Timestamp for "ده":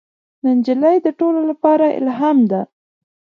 2.51-2.61